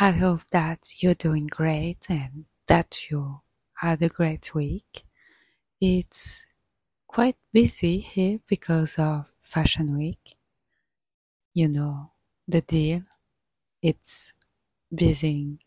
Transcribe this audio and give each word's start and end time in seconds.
I 0.00 0.12
hope 0.12 0.42
that 0.50 0.88
you're 0.98 1.14
doing 1.14 1.46
great 1.46 2.06
and 2.08 2.46
that 2.68 3.10
you 3.10 3.42
had 3.74 4.02
a 4.02 4.08
great 4.08 4.54
week. 4.54 5.04
It's 5.80 6.46
quite 7.08 7.36
busy 7.52 8.00
here 8.00 8.40
because 8.46 8.98
of 8.98 9.30
Fashion 9.40 9.96
Week. 9.96 10.36
You 11.54 11.68
know 11.68 12.12
the 12.48 12.62
deal. 12.62 13.02
It's 13.82 14.32
busy 14.94 15.58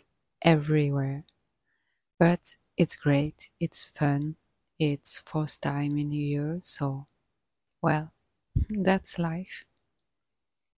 everywhere. 0.41 1.26
But 2.20 2.55
it's 2.77 2.95
great, 2.95 3.50
it's 3.59 3.84
fun, 3.86 4.38
it's 4.80 5.20
first 5.20 5.62
time 5.63 5.98
in 5.98 6.12
a 6.12 6.16
year, 6.16 6.59
so 6.63 7.08
well, 7.81 8.13
that's 8.70 9.20
life. 9.20 9.66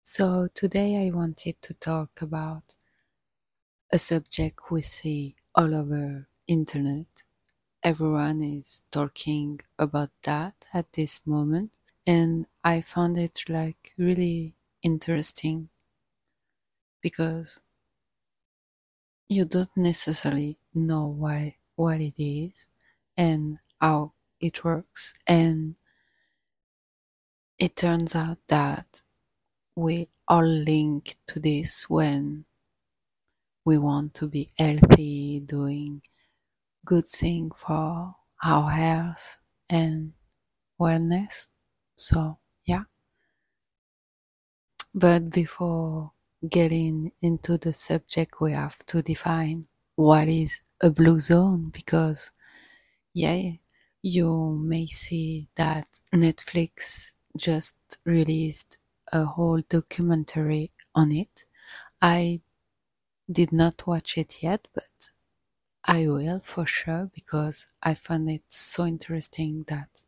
So 0.02 0.48
today 0.54 1.06
I 1.06 1.16
wanted 1.16 1.60
to 1.62 1.74
talk 1.74 2.22
about 2.22 2.76
a 3.94 3.98
subject 3.98 4.72
we 4.72 4.82
see 4.82 5.36
all 5.54 5.72
over 5.72 6.26
internet. 6.48 7.22
Everyone 7.80 8.42
is 8.42 8.82
talking 8.90 9.60
about 9.78 10.10
that 10.24 10.64
at 10.74 10.92
this 10.94 11.20
moment 11.24 11.70
and 12.04 12.46
I 12.64 12.80
found 12.80 13.16
it 13.16 13.44
like 13.48 13.92
really 13.96 14.56
interesting 14.82 15.68
because 17.02 17.60
you 19.28 19.44
don't 19.44 19.76
necessarily 19.76 20.58
know 20.74 21.06
why 21.06 21.58
what 21.76 22.00
it 22.00 22.20
is 22.20 22.66
and 23.16 23.58
how 23.80 24.14
it 24.40 24.64
works 24.64 25.14
and 25.24 25.76
it 27.60 27.76
turns 27.76 28.16
out 28.16 28.38
that 28.48 29.02
we 29.76 30.08
all 30.26 30.44
link 30.44 31.14
to 31.28 31.38
this 31.38 31.88
when 31.88 32.44
we 33.64 33.78
want 33.78 34.14
to 34.14 34.28
be 34.28 34.50
healthy, 34.58 35.40
doing 35.40 36.02
good 36.84 37.06
thing 37.06 37.50
for 37.52 38.16
our 38.44 38.70
health 38.70 39.38
and 39.70 40.12
wellness. 40.80 41.48
So, 41.96 42.38
yeah. 42.66 42.84
But 44.94 45.30
before 45.30 46.12
getting 46.48 47.12
into 47.20 47.58
the 47.58 47.72
subject, 47.74 48.40
we 48.40 48.52
have 48.52 48.78
to 48.86 49.02
define 49.02 49.66
what 49.96 50.28
is 50.28 50.60
a 50.80 50.90
blue 50.90 51.20
zone 51.20 51.70
because, 51.70 52.30
yeah, 53.14 53.52
you 54.02 54.60
may 54.64 54.86
see 54.86 55.48
that 55.56 55.88
Netflix 56.14 57.12
just 57.36 57.76
released 58.04 58.78
a 59.12 59.24
whole 59.24 59.62
documentary 59.68 60.72
on 60.94 61.12
it. 61.12 61.44
I 62.02 62.42
did 63.30 63.52
not 63.52 63.86
watch 63.86 64.16
it 64.18 64.42
yet, 64.42 64.66
but 64.74 65.10
I 65.84 66.08
will 66.08 66.40
for 66.44 66.66
sure 66.66 67.10
because 67.14 67.66
I 67.82 67.94
find 67.94 68.30
it 68.30 68.44
so 68.48 68.86
interesting 68.86 69.64
that 69.68 70.04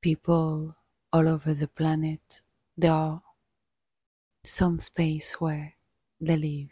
people 0.00 0.76
all 1.12 1.28
over 1.28 1.54
the 1.54 1.68
planet 1.68 2.42
there 2.76 2.92
are 2.92 3.22
some 4.44 4.78
space 4.78 5.34
where 5.42 5.74
they 6.20 6.36
live. 6.38 6.70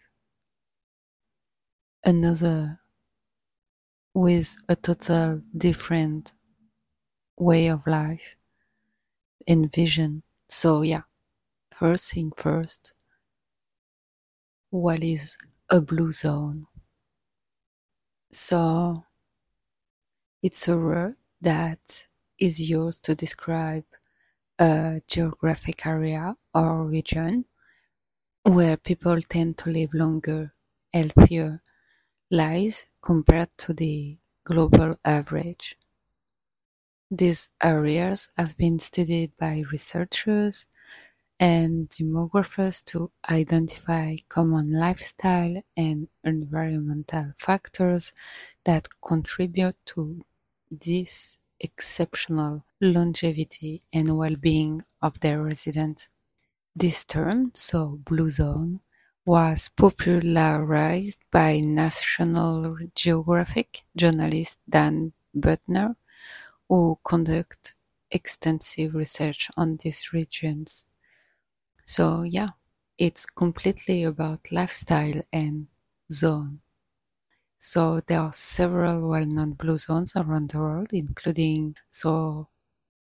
Another 2.04 2.78
with 4.14 4.56
a 4.68 4.76
total 4.76 5.42
different 5.56 6.32
way 7.36 7.68
of 7.68 7.86
life 7.86 8.36
and 9.46 9.72
vision. 9.72 10.22
So 10.50 10.82
yeah, 10.82 11.02
first 11.78 12.14
thing 12.14 12.32
first, 12.36 12.93
what 14.74 15.04
is 15.04 15.38
a 15.70 15.80
blue 15.80 16.10
zone? 16.10 16.66
So 18.32 19.04
it's 20.42 20.66
a 20.66 20.76
word 20.76 21.14
that 21.40 22.08
is 22.40 22.60
used 22.60 23.04
to 23.04 23.14
describe 23.14 23.84
a 24.58 25.00
geographic 25.06 25.86
area 25.86 26.36
or 26.52 26.84
region 26.86 27.44
where 28.42 28.76
people 28.76 29.22
tend 29.22 29.58
to 29.58 29.70
live 29.70 29.94
longer, 29.94 30.54
healthier 30.92 31.62
lives 32.28 32.86
compared 33.00 33.56
to 33.58 33.74
the 33.74 34.18
global 34.42 34.96
average. 35.04 35.76
These 37.12 37.48
areas 37.62 38.28
have 38.36 38.56
been 38.56 38.80
studied 38.80 39.36
by 39.38 39.62
researchers 39.70 40.66
and 41.40 41.88
demographers 41.90 42.84
to 42.84 43.10
identify 43.28 44.16
common 44.28 44.72
lifestyle 44.72 45.62
and 45.76 46.08
environmental 46.22 47.32
factors 47.36 48.12
that 48.64 48.88
contribute 49.06 49.76
to 49.86 50.24
this 50.70 51.38
exceptional 51.60 52.64
longevity 52.80 53.82
and 53.92 54.16
well-being 54.16 54.82
of 55.02 55.20
their 55.20 55.42
residents. 55.42 56.08
This 56.76 57.04
term, 57.04 57.52
so 57.54 58.00
blue 58.04 58.30
zone, 58.30 58.80
was 59.24 59.68
popularized 59.68 61.18
by 61.30 61.60
National 61.60 62.76
Geographic 62.94 63.82
journalist 63.96 64.58
Dan 64.68 65.12
Buettner, 65.34 65.96
who 66.68 66.98
conducted 67.04 67.72
extensive 68.10 68.94
research 68.94 69.50
on 69.56 69.78
these 69.82 70.12
regions. 70.12 70.86
So 71.84 72.22
yeah, 72.22 72.50
it's 72.98 73.26
completely 73.26 74.02
about 74.04 74.52
lifestyle 74.52 75.22
and 75.32 75.68
zone. 76.12 76.60
So 77.58 78.00
there 78.06 78.20
are 78.20 78.32
several 78.32 79.08
well-known 79.08 79.52
blue 79.54 79.78
zones 79.78 80.14
around 80.16 80.50
the 80.50 80.58
world, 80.58 80.88
including 80.92 81.76
so 81.88 82.48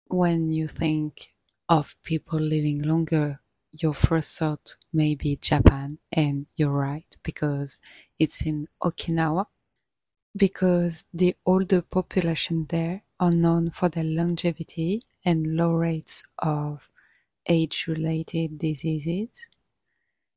when 0.08 0.50
you 0.52 0.68
think 0.68 1.30
of 1.70 1.96
people 2.04 2.40
living 2.40 2.82
longer, 2.84 3.42
your 3.72 3.94
first 3.94 4.38
thought 4.40 4.78
may 4.94 5.16
be 5.16 5.38
Japan, 5.38 6.00
and 6.12 6.48
you're 6.56 6.72
right 6.78 7.18
because 7.24 7.80
it's 8.20 8.42
in 8.46 8.68
Okinawa. 8.84 9.48
Because 10.36 11.06
the 11.14 11.36
older 11.46 11.82
population 11.82 12.68
there 12.70 13.04
are 13.20 13.32
known 13.32 13.72
for 13.72 13.90
their 13.90 14.04
longevity 14.04 15.02
and 15.26 15.56
low 15.58 15.74
rates 15.74 16.24
of 16.40 16.90
age-related 17.48 18.58
diseases. 18.58 19.50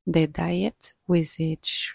Their 0.05 0.27
diet, 0.27 0.93
with 1.07 1.39
its 1.39 1.93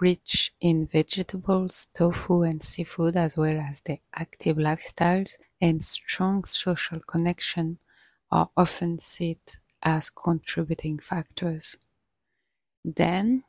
rich 0.00 0.54
in 0.60 0.86
vegetables, 0.86 1.88
tofu 1.94 2.42
and 2.42 2.62
seafood, 2.62 3.16
as 3.16 3.36
well 3.36 3.58
as 3.60 3.82
their 3.82 3.98
active 4.14 4.56
lifestyles 4.56 5.36
and 5.60 5.82
strong 5.82 6.44
social 6.44 7.00
connection, 7.00 7.78
are 8.30 8.50
often 8.56 8.98
seen 8.98 9.36
as 9.82 10.10
contributing 10.10 10.98
factors. 10.98 11.76
Then 12.84 13.44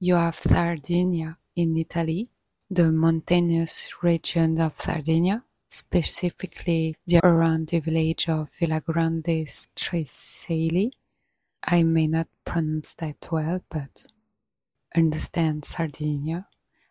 you 0.00 0.14
have 0.14 0.36
Sardinia 0.36 1.38
in 1.56 1.76
Italy, 1.76 2.30
the 2.70 2.92
mountainous 2.92 4.02
region 4.02 4.60
of 4.60 4.76
Sardinia, 4.76 5.42
specifically 5.68 6.96
around 7.22 7.68
the 7.68 7.80
village 7.80 8.28
of 8.28 8.50
Villagrande 8.50 9.46
Strisciali. 9.46 10.90
I 11.64 11.82
may 11.82 12.06
not 12.06 12.28
pronounce 12.44 12.94
that 12.94 13.28
well, 13.30 13.62
but 13.68 14.06
understand 14.96 15.64
Sardinia 15.64 16.46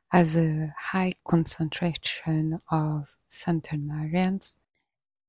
has 0.10 0.38
a 0.38 0.74
high 0.78 1.14
concentration 1.28 2.60
of 2.72 3.16
centenarians 3.28 4.56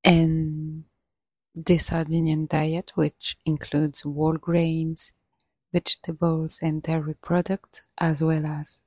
and 0.05 0.85
the 1.55 1.79
Sardinian 1.79 2.47
diet, 2.47 2.93
which 2.95 3.37
includes 3.45 4.03
whole 4.03 4.37
grains, 4.37 5.13
vegetables 5.73 6.61
and 6.63 6.83
dairy 6.83 7.15
products, 7.21 7.83
as 7.99 8.23
well 8.23 8.47
as 8.47 8.81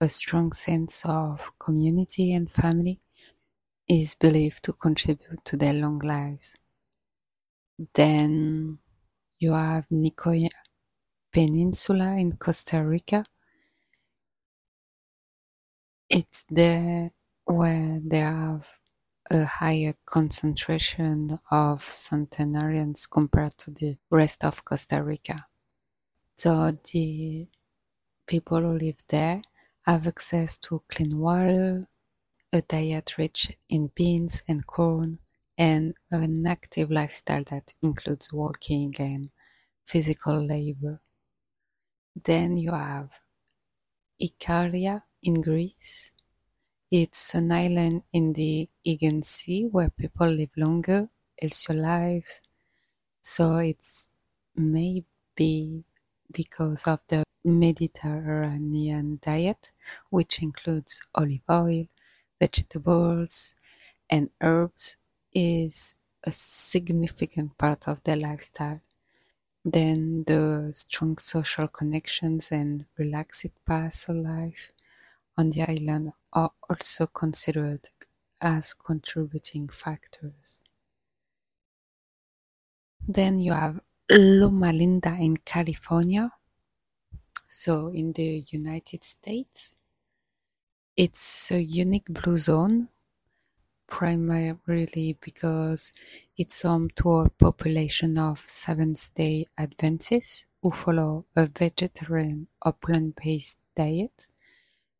a 0.00 0.08
strong 0.08 0.52
sense 0.52 1.02
of 1.04 1.52
community 1.58 2.32
and 2.32 2.50
family, 2.50 3.00
is 3.90 4.14
believed 4.14 4.62
to 4.62 4.72
contribute 4.72 5.44
to 5.44 5.56
their 5.56 5.72
long 5.72 5.98
lives. 5.98 6.56
Then 7.94 8.78
you 9.40 9.52
have 9.52 9.88
Nicoya 9.90 10.50
Peninsula 11.32 12.16
in 12.16 12.36
Costa 12.36 12.84
Rica. 12.84 13.24
It's 16.08 16.44
there 16.48 17.10
where 17.44 18.00
they 18.04 18.18
have 18.18 18.74
a 19.28 19.44
higher 19.44 19.94
concentration 20.06 21.40
of 21.50 21.82
centenarians 21.82 23.08
compared 23.08 23.58
to 23.58 23.72
the 23.72 23.96
rest 24.08 24.44
of 24.44 24.64
Costa 24.64 25.02
Rica. 25.02 25.46
So 26.36 26.78
the 26.92 27.48
people 28.26 28.60
who 28.60 28.78
live 28.78 29.02
there 29.08 29.42
have 29.82 30.06
access 30.06 30.58
to 30.58 30.82
clean 30.88 31.18
water, 31.18 31.88
a 32.52 32.62
diet 32.62 33.18
rich 33.18 33.56
in 33.68 33.88
beans 33.94 34.42
and 34.48 34.66
corn, 34.66 35.18
and 35.58 35.94
an 36.10 36.46
active 36.46 36.90
lifestyle 36.90 37.44
that 37.44 37.74
includes 37.82 38.32
walking 38.32 38.94
and 38.98 39.30
physical 39.84 40.40
labor. 40.44 41.00
Then 42.14 42.56
you 42.56 42.70
have 42.72 43.10
Ikaria 44.22 45.02
in 45.22 45.40
Greece. 45.40 46.12
It's 46.90 47.34
an 47.34 47.52
island 47.52 48.04
in 48.12 48.34
the 48.34 48.68
Aegean 48.86 49.22
Sea 49.22 49.66
where 49.66 49.90
people 49.90 50.28
live 50.28 50.50
longer, 50.56 51.08
healthier 51.40 51.76
lives. 51.76 52.40
So 53.22 53.56
it's 53.58 54.08
maybe 54.56 55.84
because 56.32 56.86
of 56.86 57.02
the 57.08 57.24
Mediterranean 57.44 59.18
diet, 59.22 59.72
which 60.10 60.42
includes 60.42 61.02
olive 61.14 61.42
oil, 61.50 61.86
vegetables, 62.40 63.54
and 64.08 64.30
herbs, 64.40 64.96
is 65.32 65.94
a 66.24 66.32
significant 66.32 67.56
part 67.58 67.86
of 67.86 68.02
their 68.04 68.16
lifestyle. 68.16 68.80
Then 69.64 70.24
the 70.26 70.72
strong 70.74 71.18
social 71.18 71.68
connections 71.68 72.50
and 72.50 72.86
relaxed 72.96 73.46
pace 73.66 74.08
of 74.08 74.16
life 74.16 74.72
on 75.36 75.50
the 75.50 75.62
island 75.62 76.12
are 76.32 76.52
also 76.68 77.06
considered 77.06 77.88
as 78.40 78.74
contributing 78.74 79.68
factors. 79.68 80.62
Then 83.06 83.38
you 83.38 83.52
have 83.52 83.80
Loma 84.10 84.72
Linda 84.72 85.14
in 85.20 85.36
California. 85.38 86.32
So 87.48 87.88
in 87.88 88.12
the 88.12 88.44
United 88.50 89.04
States, 89.04 89.76
it's 91.04 91.50
a 91.50 91.62
unique 91.62 92.08
blue 92.10 92.36
zone, 92.36 92.90
primarily 93.86 95.16
because 95.18 95.94
it's 96.36 96.60
home 96.60 96.90
to 96.94 97.08
a 97.20 97.30
population 97.30 98.18
of 98.18 98.38
Seventh 98.40 99.14
day 99.14 99.46
Adventists 99.56 100.44
who 100.60 100.70
follow 100.70 101.24
a 101.34 101.46
vegetarian 101.46 102.48
or 102.60 102.74
plant 102.74 103.16
based 103.16 103.56
diet, 103.74 104.28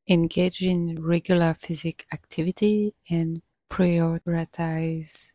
engage 0.09 0.63
in 0.63 1.03
regular 1.03 1.53
physical 1.53 2.07
activity, 2.15 2.95
and 3.11 3.43
prioritize 3.69 5.35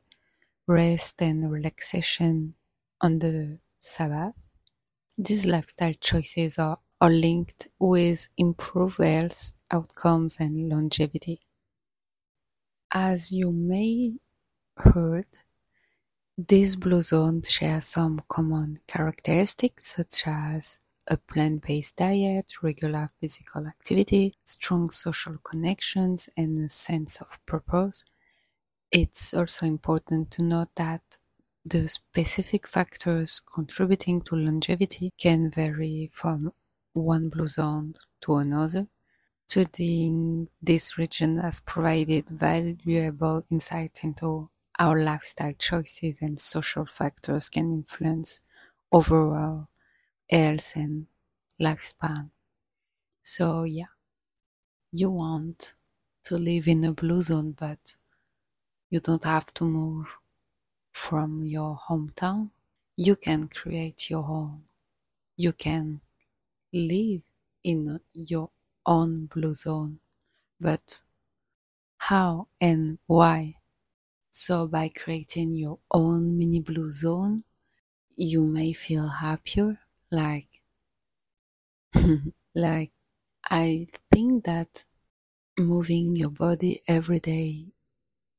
rest 0.65 1.21
and 1.21 1.51
relaxation 1.51 2.55
on 2.99 3.19
the 3.19 3.59
Sabbath. 3.79 4.49
These 5.15 5.45
lifestyle 5.45 5.93
choices 6.01 6.57
are, 6.57 6.79
are 7.01 7.09
linked 7.09 7.67
with 7.79 8.27
improved 8.37 8.99
health 8.99 9.51
outcomes 9.71 10.37
and 10.39 10.69
longevity. 10.69 11.41
As 12.91 13.31
you 13.31 13.51
may 13.51 14.15
heard, 14.77 15.27
these 16.37 16.75
blue 16.75 17.01
zones 17.01 17.51
share 17.51 17.81
some 17.81 18.21
common 18.27 18.79
characteristics 18.87 19.95
such 19.95 20.23
as 20.27 20.79
a 21.07 21.17
plant-based 21.17 21.95
diet, 21.97 22.51
regular 22.61 23.11
physical 23.21 23.67
activity, 23.67 24.33
strong 24.43 24.89
social 24.89 25.37
connections, 25.43 26.29
and 26.35 26.65
a 26.65 26.69
sense 26.69 27.21
of 27.21 27.39
purpose. 27.45 28.03
It's 28.91 29.33
also 29.33 29.65
important 29.65 30.31
to 30.31 30.41
note 30.41 30.69
that 30.75 31.17
the 31.63 31.87
specific 31.89 32.67
factors 32.67 33.41
contributing 33.53 34.21
to 34.21 34.35
longevity 34.35 35.11
can 35.17 35.51
vary 35.51 36.09
from 36.11 36.53
one 36.95 37.29
blue 37.29 37.47
zone 37.49 37.95
to 38.21 38.37
another. 38.37 38.87
Studying 39.47 40.49
this 40.61 40.97
region 40.97 41.37
has 41.39 41.61
provided 41.61 42.29
valuable 42.29 43.45
insight 43.51 44.01
into 44.03 44.49
how 44.77 44.95
lifestyle 44.95 45.53
choices 45.59 46.21
and 46.21 46.39
social 46.39 46.85
factors 46.85 47.49
can 47.49 47.73
influence 47.73 48.41
overall 48.91 49.69
health 50.29 50.73
and 50.75 51.07
lifespan. 51.61 52.31
So, 53.23 53.63
yeah, 53.63 53.93
you 54.91 55.11
want 55.11 55.73
to 56.23 56.37
live 56.37 56.67
in 56.67 56.83
a 56.83 56.93
blue 56.93 57.21
zone, 57.21 57.51
but 57.57 57.95
you 58.89 58.99
don't 58.99 59.23
have 59.25 59.53
to 59.55 59.65
move 59.65 60.17
from 60.91 61.43
your 61.43 61.79
hometown. 61.89 62.51
You 62.97 63.15
can 63.15 63.47
create 63.49 64.09
your 64.09 64.23
home. 64.23 64.65
You 65.37 65.53
can 65.53 66.01
live 66.75 67.23
in 67.63 68.01
your 68.13 68.51
own 68.85 69.27
blue 69.27 69.55
zone. 69.55 70.01
But 70.59 71.01
how 71.97 72.47
and 72.61 72.99
why? 73.05 73.55
So, 74.31 74.67
by 74.67 74.89
creating 74.89 75.53
your 75.55 75.79
own 75.91 76.37
mini 76.37 76.59
blue 76.61 76.91
zone, 76.91 77.45
you 78.15 78.45
may 78.45 78.73
feel 78.73 79.07
happier. 79.09 79.79
Like, 80.11 80.61
like, 82.55 82.91
I 83.49 83.87
think 84.11 84.45
that 84.45 84.85
moving 85.59 86.15
your 86.15 86.31
body 86.31 86.81
every 86.87 87.19
day 87.21 87.67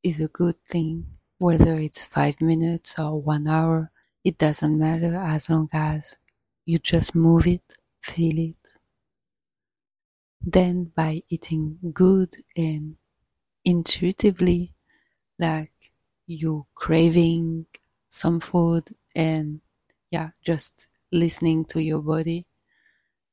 is 0.03 0.21
a 0.21 0.29
good 0.29 0.63
thing, 0.65 1.07
whether 1.39 1.75
it's 1.75 2.07
five 2.07 2.41
minutes 2.41 2.99
or 2.99 3.21
one 3.23 3.49
hour. 3.49 3.93
It 4.25 4.39
doesn't 4.39 4.79
matter 4.79 5.17
as 5.17 5.51
long 5.51 5.69
as 5.73 6.19
you 6.67 6.79
just 6.79 7.15
move 7.15 7.47
it, 7.47 7.75
feel 8.07 8.39
it. 8.39 8.79
Then, 10.41 10.93
by 10.97 11.23
eating 11.29 11.79
good 11.93 12.37
and 12.57 12.97
intuitively, 13.65 14.75
like 15.39 15.73
you 16.27 16.67
craving 16.75 17.67
some 18.09 18.41
food 18.41 18.97
and 19.17 19.63
yeah, 20.11 20.31
just 20.45 20.89
listening 21.13 21.65
to 21.67 21.83
your 21.83 22.03
body, 22.03 22.47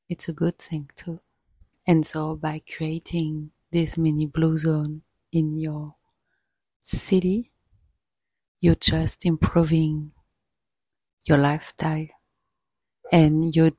it's 0.09 0.29
a 0.29 0.33
good 0.33 0.59
thing 0.59 0.89
too. 0.95 1.21
And 1.87 2.05
so, 2.05 2.35
by 2.37 2.61
creating 2.61 3.51
this 3.71 3.97
mini 3.97 4.27
blue 4.27 4.57
zone 4.57 5.03
in 5.31 5.57
your 5.59 5.95
city, 6.79 7.51
you're 8.59 8.73
just 8.73 9.25
improving 9.27 10.11
your 11.25 11.37
lifestyle 11.37 12.07
and 13.11 13.55
you're 13.55 13.69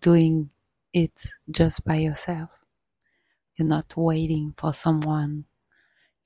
doing 0.00 0.50
it 0.92 1.28
just 1.50 1.84
by 1.84 1.96
yourself. 1.96 2.50
You're 3.56 3.68
not 3.68 3.92
waiting 3.94 4.54
for 4.56 4.72
someone. 4.72 5.44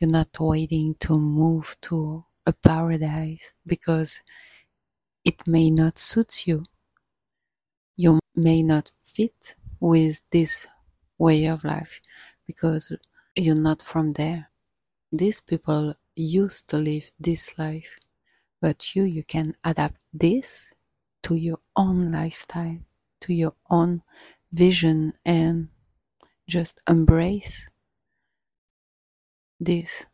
You're 0.00 0.10
not 0.10 0.40
waiting 0.40 0.96
to 1.00 1.18
move 1.18 1.76
to 1.82 2.26
a 2.46 2.52
paradise 2.54 3.52
because 3.66 4.20
it 5.24 5.48
may 5.48 5.68
not 5.68 5.98
suit 5.98 6.46
you. 6.46 6.62
You 7.96 8.20
may 8.36 8.62
not 8.62 8.92
fit 9.02 9.54
with 9.80 10.20
this 10.30 10.68
way 11.18 11.46
of 11.46 11.64
life 11.64 12.00
because 12.46 12.92
you're 13.34 13.54
not 13.54 13.80
from 13.82 14.12
there. 14.12 14.50
These 15.12 15.40
people 15.40 15.94
used 16.16 16.68
to 16.70 16.78
live 16.78 17.12
this 17.20 17.58
life, 17.58 17.98
but 18.60 18.96
you, 18.96 19.04
you 19.04 19.24
can 19.24 19.56
adapt 19.64 20.02
this 20.14 20.71
to 21.22 21.34
your 21.34 21.60
own 21.76 22.12
lifestyle, 22.12 22.78
to 23.20 23.32
your 23.34 23.54
own 23.70 24.02
vision, 24.52 25.14
and 25.24 25.68
just 26.48 26.80
embrace 26.88 27.68
this. 29.60 30.06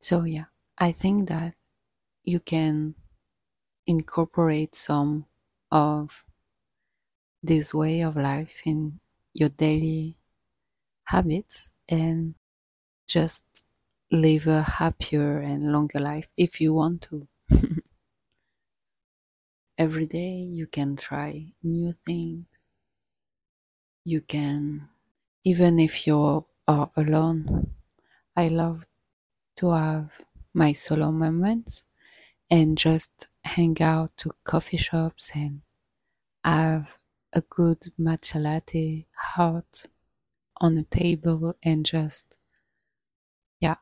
So, 0.00 0.24
yeah, 0.24 0.46
I 0.78 0.92
think 0.92 1.28
that 1.28 1.54
you 2.24 2.40
can 2.40 2.94
incorporate 3.86 4.74
some 4.74 5.26
of 5.72 6.24
this 7.42 7.72
way 7.72 8.00
of 8.02 8.16
life 8.16 8.62
in 8.66 9.00
your 9.32 9.48
daily 9.48 10.16
habits 11.06 11.70
and 11.88 12.34
just 13.08 13.44
live 14.12 14.46
a 14.48 14.62
happier 14.62 15.40
and 15.40 15.72
longer 15.72 16.00
life 16.00 16.28
if 16.36 16.60
you 16.60 16.74
want 16.74 17.02
to. 17.02 17.28
Every 19.78 20.06
day 20.06 20.32
you 20.58 20.66
can 20.66 20.96
try 20.96 21.52
new 21.62 21.92
things. 22.04 22.66
You 24.04 24.20
can, 24.22 24.88
even 25.44 25.78
if 25.78 26.06
you 26.06 26.18
are 26.18 26.44
uh, 26.66 26.86
alone, 26.96 27.74
I 28.36 28.48
love 28.48 28.86
to 29.56 29.72
have 29.72 30.20
my 30.54 30.72
solo 30.72 31.12
moments 31.12 31.84
and 32.50 32.78
just 32.78 33.28
hang 33.44 33.80
out 33.82 34.16
to 34.18 34.32
coffee 34.44 34.78
shops 34.78 35.32
and 35.34 35.62
have 36.44 36.96
a 37.32 37.42
good 37.42 37.92
matcha 37.98 38.40
latte 38.40 39.06
hot 39.16 39.86
on 40.58 40.74
the 40.76 40.84
table 40.84 41.56
and 41.62 41.84
just 41.86 42.38
yeah 43.60 43.76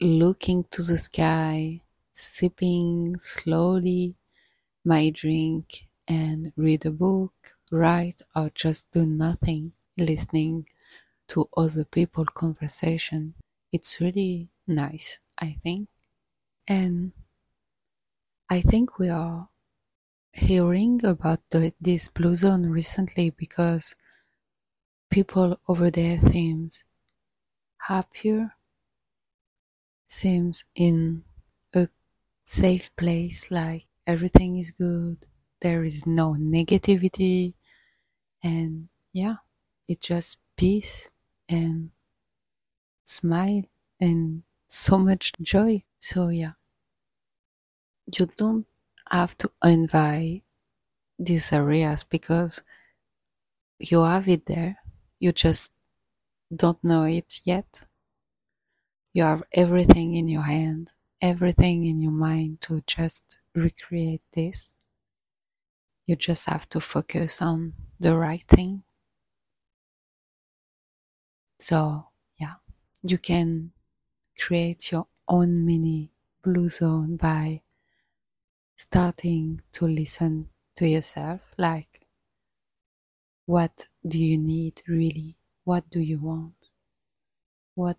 looking 0.00 0.64
to 0.70 0.82
the 0.82 0.98
sky 0.98 1.80
sipping 2.12 3.16
slowly 3.18 4.14
my 4.86 5.10
drink 5.10 5.88
and 6.08 6.52
read 6.56 6.86
a 6.86 6.92
book 6.92 7.34
write 7.72 8.22
or 8.36 8.50
just 8.54 8.90
do 8.92 9.06
nothing 9.06 9.72
listening 9.98 10.66
to 11.28 11.48
other 11.56 11.84
people 11.84 12.24
conversation. 12.26 13.34
It's 13.72 14.00
really 14.00 14.50
nice 14.68 15.20
i 15.38 15.56
think. 15.62 15.88
And 16.68 17.12
i 18.50 18.60
think 18.60 18.98
we 18.98 19.08
are 19.08 19.48
hearing 20.32 21.04
about 21.04 21.40
the, 21.50 21.74
this 21.80 22.08
blue 22.08 22.36
zone 22.36 22.66
recently 22.66 23.30
because 23.30 23.96
people 25.10 25.58
over 25.68 25.90
there 25.90 26.20
seems 26.20 26.84
happier, 27.88 28.54
seems 30.06 30.64
in 30.74 31.24
a 31.74 31.88
safe 32.44 32.94
place, 32.96 33.50
like 33.50 33.86
everything 34.06 34.58
is 34.58 34.70
good, 34.70 35.26
there 35.60 35.84
is 35.84 36.06
no 36.06 36.34
negativity, 36.38 37.54
and 38.42 38.88
yeah, 39.12 39.36
it's 39.88 40.06
just 40.08 40.38
peace 40.56 41.10
and 41.48 41.90
smile 43.04 43.62
and 44.00 44.42
so 44.66 44.98
much 45.08 45.32
joy. 45.42 45.82
So 45.98 46.28
yeah, 46.28 46.52
you 48.18 48.26
don't 48.36 48.66
have 49.10 49.36
to 49.38 49.50
invite 49.64 50.42
these 51.18 51.52
areas 51.52 52.04
because 52.04 52.62
you 53.78 54.02
have 54.02 54.28
it 54.28 54.44
there. 54.46 54.76
You 55.18 55.32
just 55.32 55.72
don't 56.54 56.82
know 56.84 57.04
it 57.04 57.40
yet. 57.44 57.86
You 59.12 59.24
have 59.24 59.42
everything 59.52 60.14
in 60.14 60.28
your 60.28 60.42
hand, 60.42 60.92
everything 61.20 61.84
in 61.84 61.98
your 61.98 62.12
mind 62.12 62.60
to 62.62 62.82
just 62.86 63.36
recreate 63.56 64.22
this. 64.32 64.72
You 66.04 66.16
just 66.16 66.46
have 66.46 66.68
to 66.70 66.80
focus 66.80 67.42
on 67.42 67.74
the 67.98 68.16
right 68.16 68.44
thing. 68.46 68.84
So, 71.58 72.08
yeah, 72.38 72.56
you 73.02 73.18
can 73.18 73.72
create 74.38 74.92
your 74.92 75.06
own 75.28 75.64
mini 75.66 76.12
blue 76.42 76.68
zone 76.68 77.16
by 77.16 77.62
starting 78.76 79.60
to 79.72 79.86
listen 79.86 80.48
to 80.76 80.86
yourself 80.86 81.40
like 81.56 82.06
what 83.46 83.86
do 84.06 84.18
you 84.18 84.36
need 84.36 84.82
really 84.86 85.36
what 85.64 85.88
do 85.90 86.00
you 86.00 86.18
want 86.20 86.72
what 87.74 87.96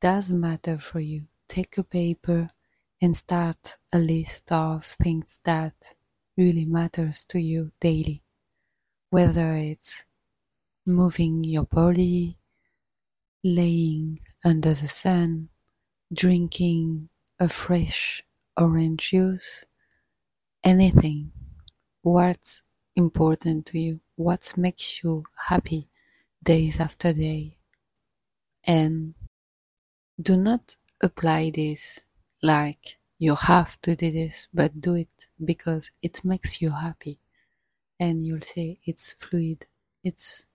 does 0.00 0.32
matter 0.32 0.78
for 0.78 1.00
you 1.00 1.26
take 1.48 1.76
a 1.78 1.82
paper 1.84 2.50
and 3.02 3.16
start 3.16 3.76
a 3.92 3.98
list 3.98 4.52
of 4.52 4.84
things 4.84 5.40
that 5.44 5.94
really 6.36 6.64
matters 6.64 7.24
to 7.26 7.38
you 7.38 7.72
daily. 7.80 8.22
Whether 9.10 9.56
it's 9.56 10.04
moving 10.86 11.44
your 11.44 11.64
body 11.64 12.38
laying 13.42 14.20
under 14.44 14.74
the 14.74 14.88
sun 14.88 15.48
drinking 16.12 17.08
a 17.38 17.48
fresh 17.48 18.22
orange 18.56 19.10
juice 19.10 19.64
anything. 20.64 21.32
What's 22.02 22.62
important 22.96 23.66
to 23.66 23.78
you? 23.78 24.00
What 24.16 24.52
makes 24.56 25.02
you 25.02 25.24
happy 25.48 25.88
days 26.42 26.80
after 26.80 27.12
day? 27.12 27.56
And 28.64 29.14
do 30.20 30.36
not 30.36 30.76
apply 31.02 31.50
this 31.54 32.04
like 32.42 32.98
you 33.18 33.34
have 33.34 33.80
to 33.82 33.96
do 33.96 34.10
this 34.10 34.48
but 34.52 34.80
do 34.80 34.94
it 34.94 35.28
because 35.44 35.90
it 36.02 36.24
makes 36.24 36.60
you 36.60 36.70
happy 36.70 37.18
and 38.00 38.22
you'll 38.24 38.42
say 38.42 38.78
it's 38.84 39.14
fluid 39.14 39.66
it's 40.04 40.46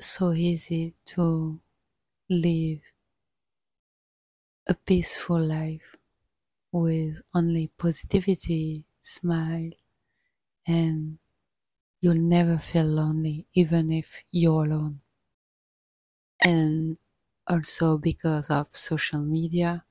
so 0.00 0.32
easy 0.32 0.94
to 1.04 1.60
live 2.30 2.80
a 4.68 4.74
peaceful 4.74 5.40
life 5.42 5.96
with 6.72 7.22
only 7.34 7.68
positivity, 7.78 8.84
smile, 9.00 9.70
and 10.66 11.18
you'll 12.00 12.14
never 12.14 12.58
feel 12.58 12.84
lonely 12.86 13.46
even 13.54 13.90
if 13.90 14.24
you're 14.32 14.64
alone. 14.64 15.00
And 16.40 16.98
also 17.46 17.96
because 17.96 18.50
of 18.50 18.74
social 18.74 19.20
media, 19.20 19.84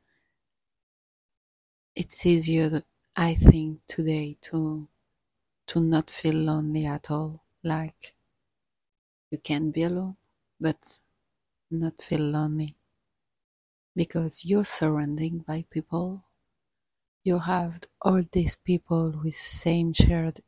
it's 1.98 2.26
easier, 2.26 2.84
I 3.18 3.34
think, 3.34 3.82
today 3.88 4.38
to 4.44 4.88
to 5.68 5.82
not 5.82 6.10
feel 6.10 6.36
lonely 6.36 6.86
at 6.86 7.12
all. 7.12 7.44
Like 7.64 8.16
you 9.32 9.38
can 9.38 9.72
be 9.72 9.84
alone, 9.84 10.18
but 10.60 11.00
not 11.72 12.02
feel 12.02 12.22
lonely. 12.22 12.78
Because 13.98 14.46
you're 14.46 14.64
surrounded 14.64 15.46
by 15.46 15.64
people. 15.70 16.24
You 17.24 17.38
have 17.38 17.82
all 18.02 18.24
these 18.24 18.56
people 18.56 19.22
with 19.24 19.36
same 19.36 19.94
shared 19.94 20.40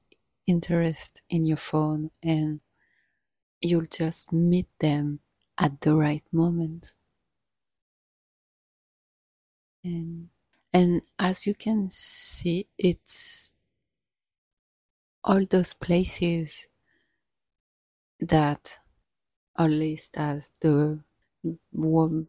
interest 0.47 1.21
in 1.29 1.45
your 1.45 1.57
phone 1.57 2.09
and 2.23 2.61
you'll 3.61 3.85
just 3.85 4.33
meet 4.33 4.67
them 4.79 5.21
at 5.57 5.79
the 5.81 5.95
right 5.95 6.23
moment. 6.33 6.95
And 9.83 10.29
and 10.73 11.01
as 11.19 11.45
you 11.47 11.53
can 11.53 11.89
see 11.89 12.67
it's 12.77 13.53
all 15.23 15.45
those 15.45 15.73
places 15.73 16.67
that 18.19 18.79
are 19.57 19.69
listed 19.69 20.21
as 20.21 20.51
the 20.61 21.03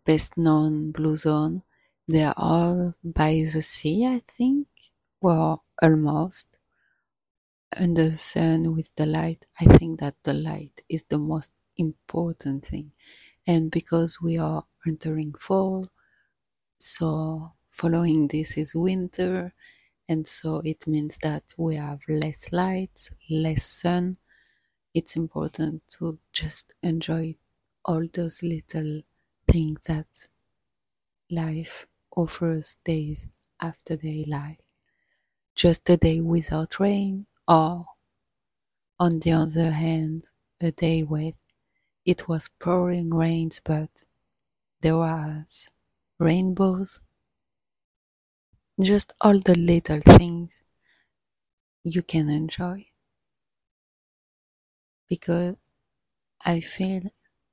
best 0.04 0.36
known 0.36 0.90
blue 0.92 1.16
zone 1.16 1.62
they 2.08 2.22
are 2.24 2.34
all 2.36 2.94
by 3.04 3.32
the 3.54 3.62
sea, 3.62 4.04
I 4.04 4.20
think. 4.26 4.66
Well, 5.22 5.62
almost. 5.80 6.58
Under 7.76 8.04
the 8.04 8.16
sun 8.16 8.74
with 8.76 8.94
the 8.94 9.06
light. 9.06 9.46
I 9.60 9.64
think 9.76 9.98
that 9.98 10.14
the 10.22 10.34
light 10.34 10.82
is 10.88 11.02
the 11.04 11.18
most 11.18 11.50
important 11.76 12.64
thing. 12.64 12.92
And 13.46 13.70
because 13.72 14.20
we 14.20 14.38
are 14.38 14.64
entering 14.86 15.32
fall, 15.34 15.88
so 16.78 17.52
following 17.80 18.28
this 18.28 18.50
is 18.62 18.74
winter, 18.74 19.54
and 20.08 20.22
so 20.38 20.60
it 20.72 20.86
means 20.94 21.18
that 21.22 21.44
we 21.56 21.76
have 21.76 22.00
less 22.08 22.52
light, 22.52 22.98
less 23.30 23.64
sun. 23.64 24.16
It's 24.94 25.16
important 25.16 25.82
to 25.98 26.18
just 26.32 26.74
enjoy 26.82 27.36
all 27.84 28.06
those 28.12 28.42
little 28.42 29.02
things 29.52 29.80
that 29.86 30.12
life 31.30 31.86
offers 32.16 32.76
days 32.84 33.28
after 33.60 33.96
daylight, 33.96 34.60
just 35.54 35.88
a 35.90 35.96
day 35.96 36.20
without 36.20 36.80
rain, 36.80 37.26
or, 37.48 37.86
on 38.98 39.18
the 39.20 39.32
other 39.32 39.70
hand, 39.70 40.24
a 40.60 40.70
day 40.72 41.02
with 41.02 41.36
it 42.04 42.28
was 42.28 42.50
pouring 42.60 43.10
rains, 43.14 43.60
but 43.64 44.04
there 44.82 44.98
was 44.98 45.68
rainbows. 46.18 47.00
Just 48.82 49.12
all 49.20 49.38
the 49.38 49.54
little 49.54 50.00
things 50.00 50.64
you 51.84 52.02
can 52.02 52.30
enjoy. 52.30 52.86
Because 55.10 55.58
I 56.44 56.60
feel 56.60 57.10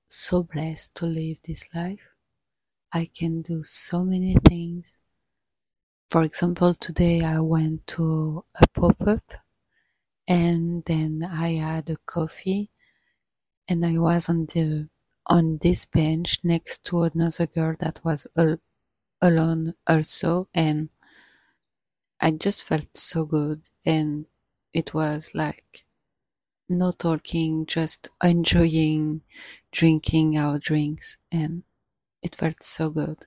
so 0.07 0.43
blessed 0.43 0.95
to 0.95 1.05
live 1.07 1.39
this 1.43 1.67
life 1.75 2.01
I 2.93 3.05
can 3.05 3.41
do 3.43 3.63
so 3.63 4.03
many 4.05 4.35
things. 4.35 4.95
For 6.09 6.21
example, 6.23 6.73
today 6.73 7.21
I 7.23 7.39
went 7.39 7.87
to 7.95 8.43
a 8.61 8.67
pop 8.67 8.99
up 9.07 9.23
and 10.27 10.83
then 10.85 11.23
I 11.23 11.53
had 11.53 11.89
a 11.89 11.97
coffee 12.05 12.69
and 13.67 13.85
I 13.85 13.97
was 13.99 14.29
on 14.29 14.45
the 14.47 14.89
on 15.27 15.59
this 15.61 15.85
bench 15.85 16.39
next 16.43 16.83
to 16.85 17.03
another 17.03 17.47
girl 17.47 17.75
that 17.79 18.01
was 18.05 18.27
al- 18.37 18.59
alone 19.21 19.75
also 19.87 20.49
and 20.53 20.89
I 22.21 22.31
just 22.31 22.63
felt 22.63 22.95
so 22.95 23.25
good 23.25 23.69
and 23.85 24.27
it 24.73 24.93
was 24.93 25.33
like 25.33 25.85
no 26.69 26.91
talking 26.91 27.65
just 27.65 28.09
enjoying 28.23 29.21
drinking 29.71 30.37
our 30.37 30.59
drinks 30.59 31.17
and 31.31 31.63
it 32.23 32.35
felt 32.35 32.63
so 32.63 32.89
good. 32.91 33.25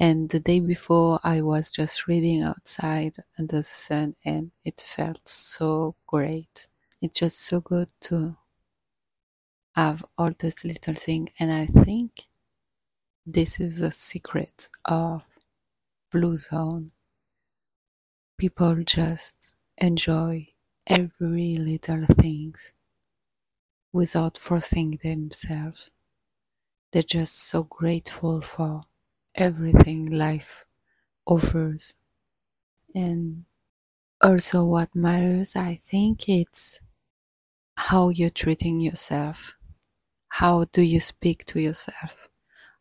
And 0.00 0.30
the 0.30 0.40
day 0.40 0.60
before, 0.60 1.20
I 1.24 1.42
was 1.42 1.70
just 1.70 2.08
reading 2.08 2.42
outside 2.42 3.16
under 3.38 3.58
the 3.58 3.62
sun, 3.64 4.16
and 4.24 4.52
it 4.64 4.80
felt 4.80 5.28
so 5.28 5.96
great. 6.06 6.68
It's 7.02 7.20
just 7.20 7.40
so 7.40 7.60
good 7.60 7.92
to 8.02 8.36
have 9.74 10.04
all 10.18 10.30
those 10.38 10.62
little 10.64 10.92
things. 10.94 11.30
And 11.40 11.50
I 11.50 11.64
think 11.64 12.26
this 13.24 13.60
is 13.60 13.78
the 13.78 13.92
secret 13.92 14.68
of 14.84 15.22
Blue 16.12 16.36
Zone. 16.36 16.90
People 18.38 18.84
just 18.84 19.54
enjoy 19.76 20.48
every 20.86 21.56
little 21.58 22.06
things 22.06 22.72
without 23.92 24.38
forcing 24.38 24.98
themselves. 25.02 25.90
They're 26.92 27.02
just 27.02 27.34
so 27.38 27.62
grateful 27.64 28.42
for 28.42 28.82
everything 29.34 30.04
life 30.04 30.66
offers. 31.26 31.94
And 32.94 33.44
also 34.22 34.64
what 34.64 34.94
matters 34.96 35.56
i 35.56 35.74
think 35.76 36.28
it's 36.28 36.80
how 37.76 38.08
you're 38.10 38.30
treating 38.30 38.80
yourself 38.80 39.56
how 40.30 40.64
do 40.72 40.82
you 40.82 41.00
speak 41.00 41.44
to 41.46 41.60
yourself 41.60 42.28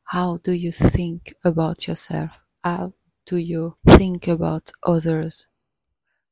how 0.06 0.38
do 0.44 0.54
you 0.54 0.72
think 0.72 1.36
about 1.46 1.88
yourself 1.88 2.44
how 2.64 2.94
do 3.28 3.38
you 3.38 3.76
think 3.88 4.28
about 4.28 4.72
others? 4.84 5.48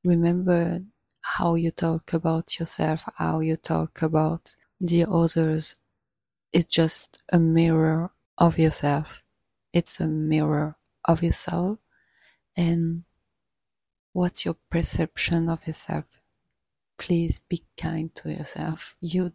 Remember 0.03 0.81
how 1.21 1.55
you 1.55 1.71
talk 1.71 2.13
about 2.13 2.59
yourself 2.59 3.03
how 3.17 3.39
you 3.39 3.57
talk 3.57 4.01
about 4.01 4.55
the 4.79 5.05
others. 5.09 5.75
It's 6.53 6.65
just 6.65 7.23
a 7.31 7.39
mirror 7.39 8.11
of 8.37 8.59
yourself. 8.59 9.23
It's 9.73 9.99
a 9.99 10.07
mirror 10.07 10.77
of 11.05 11.23
your 11.23 11.33
soul. 11.33 11.79
And 12.57 13.03
what's 14.13 14.45
your 14.45 14.57
perception 14.69 15.49
of 15.49 15.67
yourself? 15.67 16.05
Please 16.97 17.39
be 17.39 17.63
kind 17.77 18.13
to 18.15 18.31
yourself. 18.31 18.95
You 19.01 19.33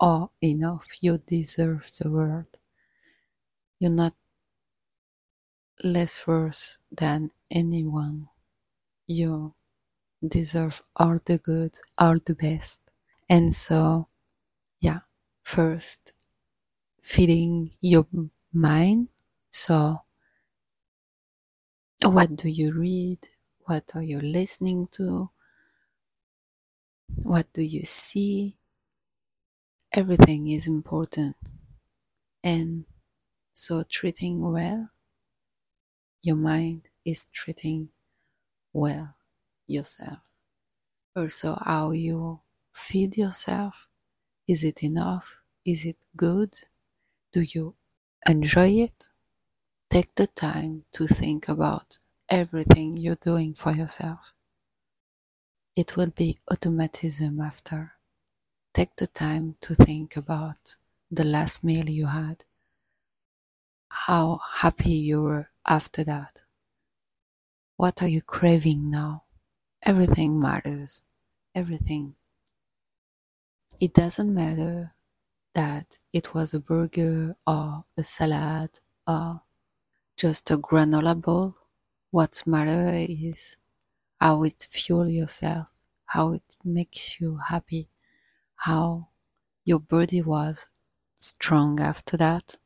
are 0.00 0.30
enough. 0.42 0.88
You 1.00 1.18
deserve 1.18 1.90
the 2.00 2.10
world. 2.10 2.58
You're 3.78 3.90
not 3.90 4.14
less 5.82 6.26
worse 6.26 6.78
than 6.90 7.30
anyone. 7.50 8.28
You 9.06 9.54
deserve 10.26 10.82
all 10.96 11.18
the 11.24 11.38
good 11.38 11.76
all 11.98 12.18
the 12.24 12.34
best. 12.34 12.82
And 13.28 13.54
so 13.54 14.08
yeah 14.80 15.00
first 15.42 16.12
feeding 17.02 17.72
your 17.80 18.06
mind. 18.52 19.08
So 19.50 20.02
what 22.02 22.34
do 22.36 22.48
you 22.48 22.72
read? 22.72 23.18
What 23.66 23.90
are 23.94 24.02
you 24.02 24.18
listening 24.18 24.86
to? 24.92 25.28
What 27.24 27.52
do 27.52 27.60
you 27.62 27.84
see? 27.84 28.56
Everything 29.90 30.46
is 30.46 30.68
important. 30.68 31.34
And 32.42 32.86
so 33.54 33.84
treating 33.84 34.52
well 34.52 34.90
your 36.26 36.34
mind 36.34 36.88
is 37.04 37.26
treating 37.26 37.88
well 38.72 39.14
yourself. 39.68 40.18
Also 41.14 41.56
how 41.64 41.92
you 41.92 42.40
feed 42.72 43.16
yourself. 43.16 43.86
Is 44.48 44.64
it 44.64 44.82
enough? 44.82 45.38
Is 45.64 45.84
it 45.84 45.98
good? 46.16 46.52
Do 47.32 47.42
you 47.42 47.76
enjoy 48.26 48.70
it? 48.70 49.08
Take 49.88 50.16
the 50.16 50.26
time 50.26 50.84
to 50.94 51.06
think 51.06 51.48
about 51.48 51.98
everything 52.28 52.96
you're 52.96 53.22
doing 53.30 53.54
for 53.54 53.70
yourself. 53.70 54.34
It 55.76 55.96
will 55.96 56.10
be 56.10 56.40
automatism 56.50 57.40
after. 57.40 57.92
Take 58.74 58.96
the 58.96 59.06
time 59.06 59.54
to 59.60 59.76
think 59.76 60.16
about 60.16 60.74
the 61.08 61.24
last 61.24 61.62
meal 61.62 61.88
you 61.88 62.06
had 62.06 62.42
how 63.88 64.40
happy 64.58 64.92
you 64.92 65.22
were 65.22 65.48
after 65.66 66.04
that? 66.04 66.42
What 67.76 68.02
are 68.02 68.08
you 68.08 68.20
craving 68.20 68.90
now? 68.90 69.22
Everything 69.82 70.40
matters. 70.40 71.02
Everything. 71.54 72.16
It 73.80 73.94
doesn't 73.94 74.34
matter 74.34 74.94
that 75.54 75.98
it 76.12 76.34
was 76.34 76.54
a 76.54 76.60
burger 76.60 77.36
or 77.46 77.84
a 77.96 78.02
salad 78.04 78.80
or 79.06 79.42
just 80.16 80.50
a 80.50 80.58
granola 80.58 81.20
bowl 81.20 81.56
what 82.10 82.42
matters 82.46 83.08
is 83.10 83.56
how 84.20 84.44
it 84.44 84.66
fuels 84.70 85.10
yourself 85.12 85.72
how 86.06 86.32
it 86.32 86.56
makes 86.64 87.20
you 87.20 87.36
happy 87.38 87.88
how 88.56 89.08
your 89.64 89.80
body 89.80 90.22
was 90.22 90.68
strong 91.16 91.80
after 91.80 92.16
that 92.16 92.56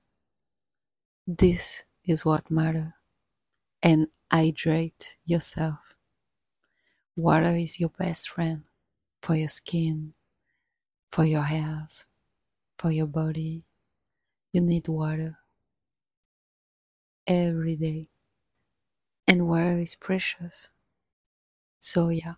this 1.39 1.85
is 2.05 2.25
what 2.27 2.51
matters 2.51 2.93
and 3.83 4.09
hydrate 4.33 5.19
yourself. 5.25 5.95
Water 7.15 7.55
is 7.55 7.79
your 7.79 7.91
best 7.91 8.29
friend 8.29 8.65
for 9.23 9.37
your 9.37 9.49
skin 9.49 10.15
for 11.13 11.25
your 11.25 11.43
hairs 11.43 12.07
for 12.79 12.91
your 12.93 13.07
body. 13.07 13.63
You 14.53 14.63
need 14.63 14.89
water 14.89 15.39
every 17.27 17.77
day 17.77 18.05
and 19.27 19.49
water 19.49 19.79
is 19.79 19.95
precious. 19.95 20.71
So 21.81 22.11
yeah 22.11 22.35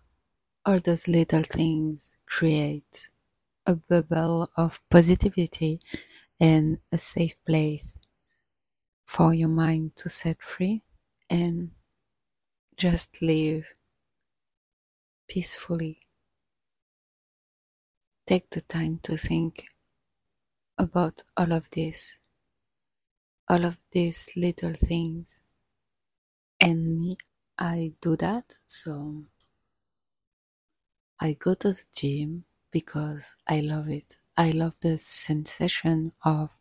all 0.65 0.79
those 0.79 1.07
little 1.07 1.43
things 1.43 2.17
create 2.27 3.09
a 3.67 3.75
bubble 3.75 4.49
of 4.57 4.81
positivity 4.89 5.79
and 6.39 6.79
a 6.91 6.97
safe 6.99 7.35
place 7.45 7.99
for 9.05 9.33
your 9.33 9.49
mind 9.49 9.95
to 9.97 10.09
set 10.09 10.41
free 10.43 10.83
and 11.29 11.71
just 12.77 13.21
live 13.21 13.65
peacefully. 15.29 15.99
Take 18.27 18.49
the 18.51 18.61
time 18.61 18.99
to 19.03 19.17
think 19.17 19.65
about 20.77 21.23
all 21.37 21.53
of 21.53 21.69
this, 21.71 22.19
all 23.49 23.65
of 23.65 23.79
these 23.91 24.31
little 24.35 24.73
things. 24.73 25.43
And 26.61 26.99
me, 27.01 27.17
I 27.59 27.93
do 28.01 28.15
that, 28.17 28.55
so 28.67 29.25
I 31.19 31.33
go 31.39 31.53
to 31.55 31.69
the 31.69 31.83
gym 31.95 32.45
because 32.71 33.35
I 33.47 33.61
love 33.61 33.89
it. 33.89 34.17
I 34.37 34.51
love 34.51 34.75
the 34.81 34.97
sensation 34.99 36.13
of 36.25 36.51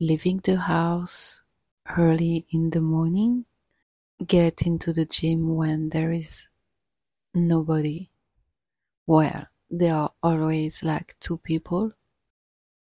leaving 0.00 0.38
the 0.38 0.56
house 0.56 1.42
early 1.98 2.46
in 2.50 2.70
the 2.70 2.80
morning, 2.80 3.44
get 4.26 4.62
into 4.66 4.92
the 4.92 5.04
gym 5.04 5.56
when 5.56 5.90
there 5.90 6.10
is 6.12 6.48
nobody. 7.34 8.10
Well, 9.06 9.46
there 9.70 9.94
are 9.94 10.12
always 10.22 10.82
like 10.82 11.18
two 11.20 11.38
people, 11.38 11.92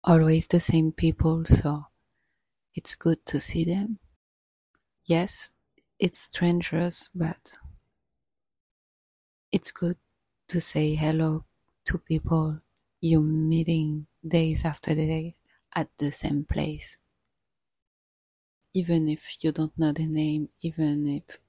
always 0.03 0.47
the 0.47 0.59
same 0.59 0.91
people, 0.91 1.45
so 1.45 1.85
it's 2.75 2.95
good 2.95 3.25
to 3.27 3.39
see 3.39 3.65
them. 3.65 3.99
Yes, 5.05 5.49
it's 5.99 6.19
strangers, 6.19 7.09
but 7.15 7.57
it's 9.51 9.71
good 9.71 9.97
to 10.47 10.59
say 10.61 10.95
hello 10.95 11.45
to 11.85 11.97
people 11.97 12.59
you're 13.01 13.21
meeting 13.21 14.07
days 14.27 14.65
after 14.65 14.95
day 14.95 15.35
at 15.75 15.89
the 15.97 16.11
same 16.11 16.43
place. 16.43 16.97
Even 18.79 19.01
if 19.15 19.43
you 19.43 19.51
don't 19.51 19.75
know 19.79 19.91
the 19.91 20.05
name, 20.05 20.49
even 20.61 21.07
if, 21.07 21.39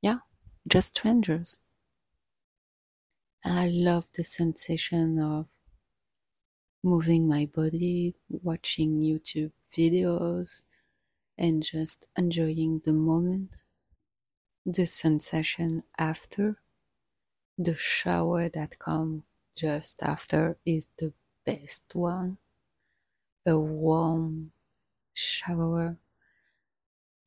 yeah, 0.00 0.20
just 0.68 0.96
strangers. 0.96 1.58
I 3.44 3.66
love 3.68 4.06
the 4.14 4.22
sensation 4.22 5.18
of 5.18 5.48
moving 6.92 7.28
my 7.28 7.44
body, 7.46 8.14
watching 8.28 9.00
YouTube 9.00 9.50
videos, 9.76 10.62
and 11.36 11.60
just 11.62 12.06
enjoying 12.16 12.82
the 12.84 12.92
moment. 12.92 13.64
The 14.64 14.86
sensation 14.86 15.82
after, 15.98 16.58
the 17.58 17.74
shower 17.74 18.48
that 18.48 18.78
comes 18.78 19.24
just 19.56 20.04
after 20.04 20.56
is 20.64 20.86
the 20.98 21.12
best 21.44 21.84
one. 21.94 22.38
A 23.44 23.58
warm 23.58 24.52
shower 25.14 25.98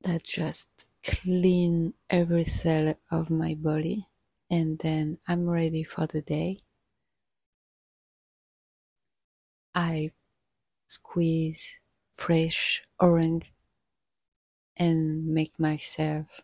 that 0.06 0.24
just 0.24 0.88
clean 1.04 1.94
every 2.10 2.46
cell 2.46 2.96
of 3.12 3.30
my 3.30 3.54
body 3.56 4.08
and 4.50 4.80
then 4.80 5.20
I'm 5.28 5.50
ready 5.50 5.84
for 5.84 6.08
the 6.08 6.22
day. 6.22 6.60
I 9.76 10.12
squeeze 10.88 11.82
fresh 12.14 12.84
orange 13.00 13.54
and 14.78 15.28
make 15.28 15.60
myself 15.60 16.42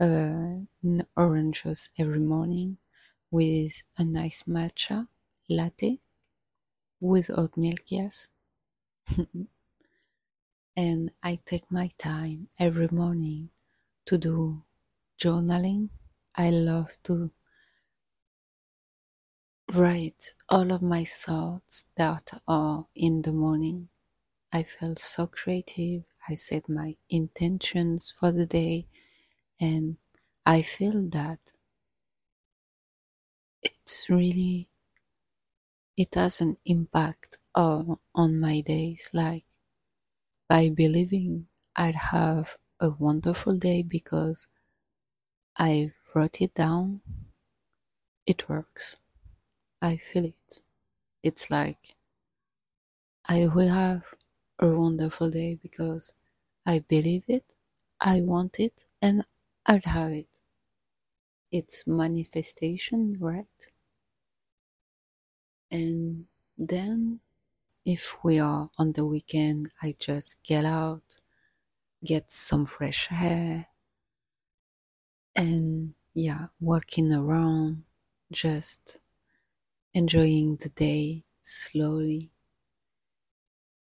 uh, 0.00 0.64
an 0.82 1.06
orange 1.16 1.62
juice 1.64 1.88
every 1.98 2.20
morning 2.20 2.78
with 3.30 3.82
a 3.98 4.04
nice 4.04 4.44
matcha 4.44 5.08
latte 5.48 6.00
with 7.00 7.30
oat 7.36 7.56
milk, 7.56 7.80
yes. 7.88 8.28
and 10.76 11.12
I 11.22 11.40
take 11.46 11.70
my 11.70 11.90
time 11.98 12.48
every 12.58 12.88
morning 12.90 13.50
to 14.06 14.18
do 14.18 14.64
journaling. 15.20 15.90
I 16.36 16.50
love 16.50 16.96
to 17.04 17.32
write 19.74 20.34
all 20.48 20.70
of 20.72 20.82
my 20.82 21.04
thoughts 21.04 21.86
that 21.96 22.30
are 22.46 22.86
in 22.94 23.22
the 23.22 23.32
morning. 23.32 23.88
I 24.52 24.62
feel 24.64 24.96
so 24.96 25.26
creative. 25.28 26.04
I 26.28 26.36
set 26.36 26.68
my 26.68 26.96
intentions 27.10 28.12
for 28.18 28.32
the 28.32 28.46
day 28.46 28.86
and 29.60 29.98
I 30.46 30.62
feel 30.62 31.08
that 31.10 31.40
it's 33.62 34.08
really 34.10 34.68
it 35.96 36.14
has 36.14 36.40
an 36.42 36.56
impact 36.66 37.38
on, 37.54 37.98
on 38.14 38.38
my 38.38 38.60
days 38.60 39.08
like 39.14 39.46
by 40.52 40.68
believing 40.68 41.48
I'd 41.74 41.96
have 41.96 42.58
a 42.78 42.90
wonderful 42.90 43.56
day 43.58 43.82
because 43.82 44.46
I 45.56 45.92
wrote 46.14 46.42
it 46.42 46.52
down. 46.52 47.00
It 48.26 48.48
works. 48.48 48.96
I 49.82 49.98
feel 49.98 50.26
it. 50.26 50.62
It's 51.22 51.50
like 51.50 51.96
I 53.26 53.48
will 53.48 53.70
have 53.70 54.14
a 54.60 54.68
wonderful 54.70 55.28
day 55.28 55.56
because 55.56 56.12
I 56.64 56.78
believe 56.78 57.24
it 57.26 57.56
I 58.00 58.20
want 58.20 58.60
it 58.60 58.84
and 59.00 59.24
I'd 59.66 59.86
have 59.86 60.12
it. 60.12 60.40
It's 61.52 61.86
manifestation 61.86 63.16
right? 63.20 63.46
And 65.72 66.26
then 66.56 67.18
if 67.84 68.16
we 68.24 68.38
are 68.40 68.70
on 68.78 68.92
the 68.92 69.06
weekend 69.06 69.70
I 69.82 69.94
just 69.98 70.42
get 70.42 70.64
out 70.64 71.20
get 72.04 72.30
some 72.30 72.64
fresh 72.66 73.08
air 73.12 73.68
and 75.36 75.94
yeah 76.14 76.46
walking 76.60 77.12
around 77.12 77.84
just 78.32 78.98
enjoying 79.94 80.56
the 80.56 80.68
day 80.70 81.24
slowly. 81.42 82.30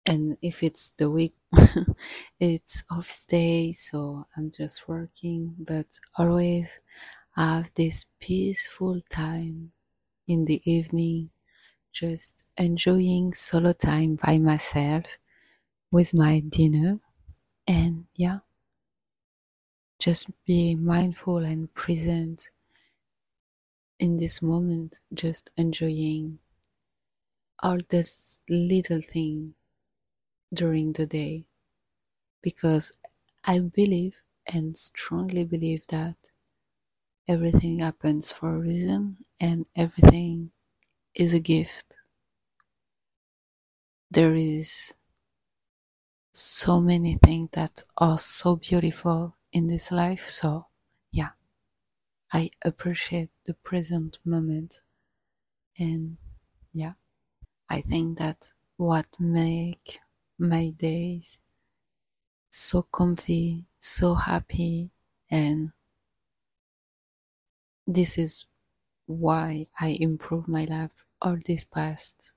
And 0.05 0.37
if 0.43 0.61
it's 0.63 0.91
the 0.91 1.09
week 1.09 1.35
it's 2.39 2.83
off 2.91 3.25
day 3.27 3.73
so 3.73 4.25
i'm 4.37 4.49
just 4.51 4.87
working 4.87 5.55
but 5.59 5.99
always 6.17 6.79
have 7.35 7.71
this 7.75 8.05
peaceful 8.19 9.01
time 9.09 9.73
in 10.27 10.45
the 10.45 10.61
evening 10.71 11.30
just 11.91 12.45
enjoying 12.57 13.33
solo 13.33 13.73
time 13.73 14.15
by 14.15 14.37
myself 14.37 15.19
with 15.91 16.13
my 16.13 16.39
dinner 16.41 16.99
and 17.67 18.07
yeah 18.17 18.39
just 19.99 20.27
be 20.43 20.75
mindful 20.75 21.37
and 21.37 21.73
present 21.73 22.49
in 23.99 24.17
this 24.17 24.41
moment 24.41 24.99
just 25.13 25.49
enjoying 25.55 26.39
all 27.63 27.77
this 27.89 28.41
little 28.49 28.99
thing 29.01 29.55
during 30.53 30.93
the 30.93 31.05
day. 31.05 31.45
Because 32.41 32.91
I 33.45 33.59
believe 33.59 34.21
and 34.47 34.77
strongly 34.77 35.45
believe 35.45 35.87
that 35.89 36.31
everything 37.27 37.79
happens 37.79 38.31
for 38.31 38.55
a 38.55 38.59
reason 38.59 39.25
and 39.39 39.65
everything 39.75 40.51
is 41.15 41.33
a 41.33 41.39
gift. 41.39 41.97
There 44.09 44.35
is 44.35 44.93
so 46.33 46.79
many 46.79 47.15
things 47.15 47.49
that 47.53 47.83
are 47.97 48.17
so 48.17 48.55
beautiful 48.57 49.35
in 49.51 49.67
this 49.67 49.91
life. 49.91 50.29
So, 50.29 50.67
yeah, 51.11 51.29
I 52.31 52.51
appreciate 52.63 53.29
the 53.45 53.53
present 53.53 54.19
moment. 54.25 54.81
And 55.77 56.17
yeah, 56.73 56.93
I 57.69 57.81
think 57.81 58.17
that 58.19 58.53
what 58.77 59.07
make 59.19 59.99
my 60.37 60.69
days 60.69 61.39
so 62.49 62.81
comfy, 62.83 63.67
so 63.79 64.15
happy, 64.15 64.91
and 65.29 65.71
this 67.87 68.17
is 68.17 68.45
why 69.05 69.67
I 69.79 69.97
improve 69.99 70.47
my 70.47 70.65
life 70.65 71.05
all 71.21 71.37
these 71.45 71.63
past 71.65 72.31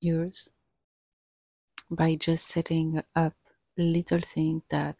years 0.00 0.50
by 1.90 2.16
just 2.16 2.44
setting 2.48 3.00
up 3.14 3.34
little 3.76 4.20
things 4.20 4.64
that 4.70 4.96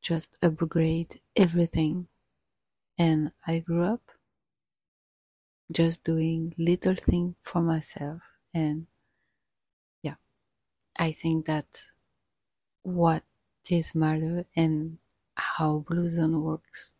just 0.00 0.36
upgrade 0.42 1.20
everything. 1.36 2.06
And 2.98 3.32
I 3.46 3.60
grew 3.60 3.84
up 3.84 4.12
just 5.70 6.02
doing 6.04 6.54
little 6.56 6.94
things 6.94 7.34
for 7.42 7.60
myself. 7.60 8.22
And 8.54 8.86
yeah, 10.02 10.16
I 10.96 11.12
think 11.12 11.46
that 11.46 11.90
what 12.82 13.24
is 13.70 13.94
matter 13.94 14.44
and 14.54 14.98
how 15.36 15.80
Blue 15.88 16.08
Zone 16.08 16.40
works 16.42 16.92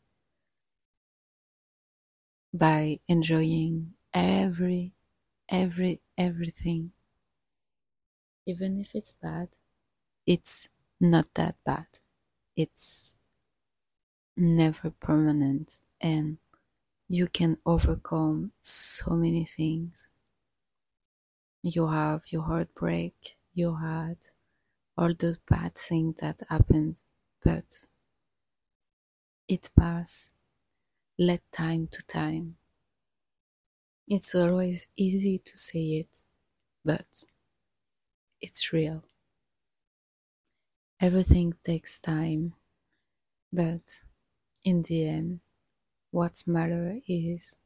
by 2.54 3.00
enjoying 3.08 3.94
every, 4.14 4.94
every, 5.50 6.00
everything. 6.18 6.92
Even 8.46 8.80
if 8.80 8.94
it's 8.94 9.12
bad, 9.12 9.48
it's 10.26 10.68
not 11.00 11.34
that 11.34 11.56
bad. 11.64 11.88
It's 12.56 13.16
never 14.36 14.90
permanent 14.90 15.80
and 16.00 16.38
you 17.08 17.28
can 17.28 17.58
overcome 17.66 18.52
so 18.62 19.16
many 19.16 19.44
things. 19.44 20.10
You 21.64 21.88
have 21.88 22.30
your 22.30 22.42
heartbreak, 22.42 23.36
you 23.54 23.74
had 23.78 24.18
all 24.98 25.14
those 25.14 25.38
bad 25.38 25.76
things 25.76 26.16
that 26.20 26.42
happened, 26.50 27.04
but 27.42 27.86
it 29.48 29.70
passes. 29.74 30.33
Let 31.18 31.42
time 31.50 31.88
to 31.88 32.04
time. 32.06 32.56
It's 34.08 34.34
always 34.34 34.86
easy 34.96 35.36
to 35.36 35.58
say 35.58 35.98
it, 35.98 36.22
but 36.84 37.24
it's 38.40 38.72
real. 38.72 39.02
Everything 40.98 41.54
takes 41.62 42.00
time, 42.00 42.54
but 43.52 44.02
in 44.64 44.82
the 44.82 45.08
end, 45.08 45.40
what 46.10 46.44
matters 46.46 47.02
is 47.08 47.56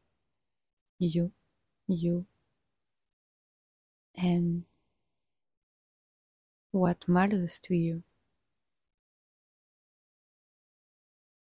you, 0.99 1.33
you, 1.89 2.27
and 4.17 4.65
what 6.71 7.07
matters 7.07 7.59
to 7.61 7.77
you. 7.77 8.03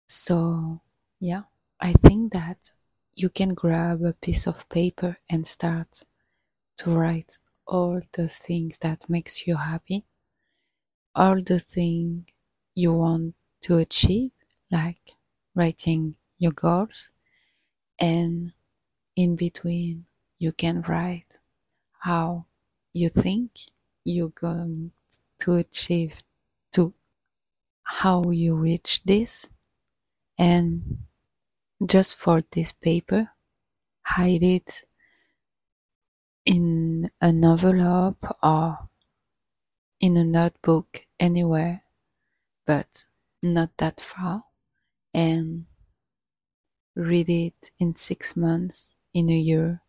So, 0.08 0.82
yeah, 1.22 1.44
I 1.82 1.94
think 1.94 2.34
that 2.34 2.72
you 3.14 3.30
can 3.30 3.54
grab 3.54 4.04
a 4.04 4.14
piece 4.14 4.48
of 4.48 4.68
paper 4.70 5.18
and 5.30 5.48
start 5.48 6.04
to 6.78 6.92
write 6.92 7.38
all 7.66 8.02
those 8.18 8.38
things 8.38 8.78
that 8.80 9.10
makes 9.10 9.48
you 9.48 9.56
happy, 9.56 10.06
all 11.16 11.42
the 11.42 11.60
things 11.60 12.26
you 12.76 12.94
want 12.94 13.36
to 13.62 13.78
achieve, 13.78 14.32
like 14.72 15.14
writing 15.56 16.16
your 16.38 16.52
goals, 16.52 17.12
and 18.00 18.54
in 19.16 19.36
between 19.36 20.06
you 20.38 20.52
can 20.52 20.82
write 20.82 21.40
how 22.00 22.46
you 22.94 23.10
think 23.10 23.52
you're 24.04 24.30
going 24.30 24.92
to 25.40 25.56
achieve 25.56 26.24
to 26.72 26.94
how 27.84 28.30
you 28.32 28.56
reach 28.56 29.04
this 29.04 29.50
and 30.38 31.00
just 31.86 32.16
for 32.16 32.42
this 32.52 32.72
paper 32.72 33.32
hide 34.04 34.44
it 34.44 34.84
in 36.46 37.10
an 37.22 37.44
envelope 37.44 38.26
or 38.42 38.90
in 40.00 40.18
a 40.18 40.24
notebook 40.24 41.06
anywhere 41.20 41.84
but 42.66 43.06
not 43.42 43.70
that 43.78 44.00
far 44.00 44.44
and 45.14 45.66
read 46.96 47.30
it 47.30 47.72
in 47.80 47.96
six 47.96 48.36
months 48.36 48.96
in 49.14 49.30
a 49.30 49.38
year. 49.38 49.82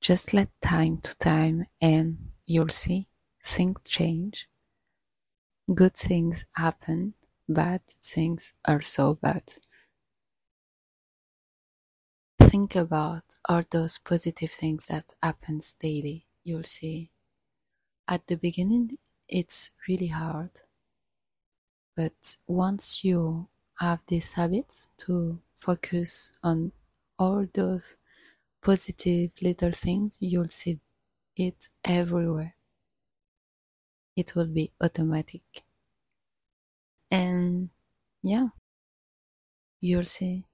Just 0.00 0.32
let 0.34 0.48
time 0.60 0.98
to 0.98 1.16
time 1.18 1.66
and 1.80 2.30
you'll 2.46 2.68
see 2.68 3.08
things 3.44 3.80
change. 3.88 4.48
Good 5.72 5.94
things 5.94 6.44
happen 6.56 7.14
bad 7.48 7.80
things 7.86 8.54
are 8.64 8.80
so 8.80 9.14
bad 9.14 9.42
think 12.50 12.74
about 12.74 13.22
all 13.48 13.62
those 13.70 13.96
positive 13.98 14.50
things 14.50 14.88
that 14.88 15.04
happens 15.22 15.76
daily 15.80 16.26
you'll 16.42 16.64
see. 16.64 17.08
At 18.08 18.26
the 18.26 18.34
beginning 18.34 18.98
it's 19.28 19.70
really 19.86 20.08
hard. 20.08 20.50
But 21.96 22.38
once 22.48 23.04
you 23.04 23.46
have 23.78 24.02
these 24.08 24.32
habits 24.32 24.90
to 25.06 25.38
focus 25.52 26.32
on 26.42 26.72
all 27.20 27.46
those 27.54 27.96
positive 28.60 29.30
little 29.40 29.70
things 29.70 30.18
you'll 30.18 30.48
see 30.48 30.80
it 31.36 31.68
everywhere. 31.84 32.54
It 34.16 34.34
will 34.34 34.52
be 34.52 34.72
automatic. 34.80 35.62
And 37.12 37.70
yeah. 38.24 38.48
You'll 39.80 40.04
see 40.04 40.46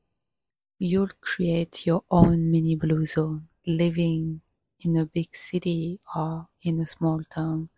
you'll 0.78 1.10
create 1.20 1.86
your 1.86 2.02
own 2.10 2.50
mini 2.50 2.74
blue 2.74 3.04
zone 3.06 3.48
living 3.66 4.40
in 4.80 4.96
a 4.96 5.04
big 5.06 5.34
city 5.34 6.00
or 6.14 6.48
in 6.62 6.80
a 6.80 6.86
small 6.86 7.20
town 7.24 7.68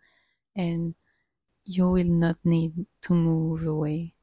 and 0.55 0.95
you 1.65 1.89
will 1.91 2.13
not 2.25 2.37
need 2.45 2.87
to 3.01 3.13
move 3.13 3.65
away 3.65 4.13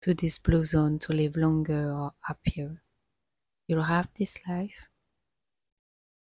to 0.00 0.14
this 0.14 0.38
blue 0.38 0.64
zone 0.64 1.00
to 1.00 1.12
live 1.12 1.34
longer 1.36 1.90
or 1.90 2.14
happier. 2.20 2.80
You'll 3.66 3.84
have 3.84 4.10
this 4.14 4.46
life 4.48 4.88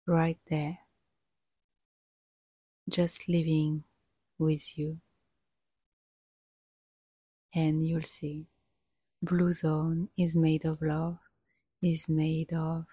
right 0.06 0.38
there, 0.50 0.80
just 2.88 3.28
living 3.28 3.84
with 4.40 4.78
you. 4.78 5.02
And 7.56 7.82
you'll 7.88 8.02
see, 8.02 8.48
blue 9.24 9.54
zone 9.54 10.10
is 10.18 10.36
made 10.36 10.66
of 10.66 10.82
love, 10.82 11.18
is 11.82 12.10
made 12.10 12.52
of 12.52 12.86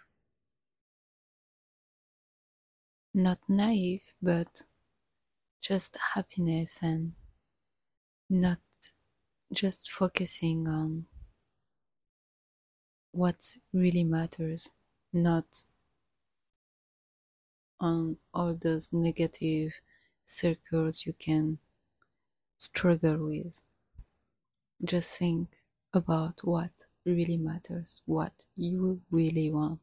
not 3.13 3.39
naive, 3.49 4.15
but 4.23 4.63
just 5.61 5.99
happiness 6.15 6.79
and 6.81 7.15
not 8.29 8.61
just 9.53 9.91
focusing 9.91 10.69
on 10.69 11.07
what 13.11 13.57
really 13.73 14.05
matters, 14.05 14.71
not 15.13 15.65
on 17.81 18.19
all 18.33 18.55
those 18.55 18.91
negative 18.93 19.73
circles 20.25 21.05
you 21.05 21.13
can 21.13 21.59
struggle 22.57 23.27
with. 23.27 23.65
Just 24.85 25.19
think 25.19 25.49
about 25.95 26.41
what 26.45 26.87
really 27.05 27.37
matters, 27.37 28.03
what 28.07 28.47
you 28.57 29.03
really 29.11 29.51
want. 29.51 29.81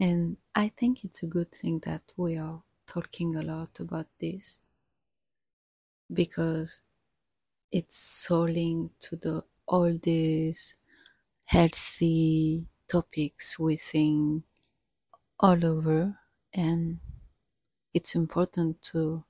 And 0.00 0.38
I 0.54 0.68
think 0.70 1.04
it's 1.04 1.22
a 1.22 1.26
good 1.26 1.52
thing 1.52 1.80
that 1.80 2.14
we 2.16 2.38
are 2.38 2.62
talking 2.86 3.36
a 3.36 3.42
lot 3.42 3.78
about 3.80 4.06
this 4.18 4.62
because 6.12 6.82
it's 7.72 7.98
so 7.98 8.42
linked 8.42 9.00
to 9.02 9.16
the 9.16 9.44
all 9.68 9.92
these 9.98 10.76
healthy 11.46 12.68
topics 12.88 13.58
we 13.58 13.76
think 13.76 14.44
all 15.40 15.64
over 15.64 16.18
and 16.54 17.00
it's 17.94 18.14
important 18.14 18.82
to 18.82 19.24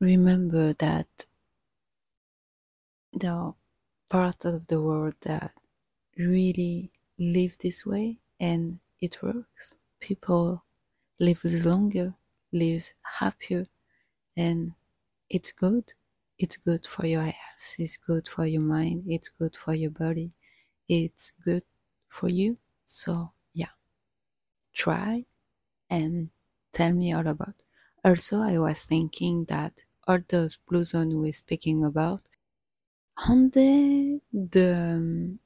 remember 0.00 0.72
that 0.72 1.26
there 3.16 3.32
are 3.32 3.54
parts 4.10 4.44
of 4.44 4.66
the 4.68 4.80
world 4.82 5.14
that 5.22 5.52
really 6.18 6.92
live 7.18 7.58
this 7.58 7.86
way 7.86 8.18
and 8.40 8.80
it 9.00 9.22
works. 9.22 9.74
People 10.00 10.64
live 11.20 11.42
longer, 11.66 12.14
lives 12.52 12.94
happier, 13.20 13.66
and 14.36 14.74
it's 15.30 15.52
good. 15.52 15.94
It's 16.38 16.56
good 16.56 16.86
for 16.86 17.06
your 17.06 17.22
health, 17.24 17.76
it's 17.78 17.96
good 17.96 18.28
for 18.28 18.46
your 18.46 18.62
mind, 18.62 19.04
it's 19.08 19.28
good 19.30 19.56
for 19.56 19.74
your 19.74 19.90
body, 19.90 20.32
it's 20.88 21.30
good 21.30 21.64
for 22.08 22.28
you. 22.28 22.58
So, 22.84 23.32
yeah, 23.54 23.74
try 24.74 25.24
and 25.90 26.30
tell 26.72 26.92
me 26.92 27.12
all 27.12 27.26
about. 27.26 27.62
Also, 28.04 28.40
I 28.40 28.58
was 28.58 28.80
thinking 28.82 29.46
that 29.46 29.84
all 30.06 30.20
those 30.28 30.56
blue 30.56 30.84
zones 30.84 31.14
we're 31.14 31.32
speaking 31.32 31.84
about, 31.84 32.22
aren't 33.16 33.52
the 33.54 34.20
um, 34.56 35.38